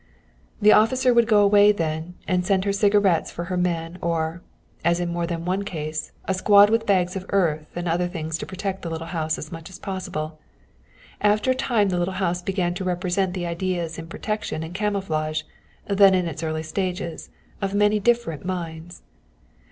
[0.59, 4.41] The officer would go away then, and send her cigarettes for her men or,
[4.83, 8.39] as in more than one case, a squad with bags of earth and other things
[8.39, 10.39] to protect the little house as much as possible.
[11.21, 15.43] After a time the little house began to represent the ideas in protection and camouflage,
[15.85, 17.29] then in its early stages,
[17.61, 19.03] of many different minds.